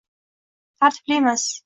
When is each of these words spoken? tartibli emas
tartibli 0.77 1.19
emas 1.21 1.45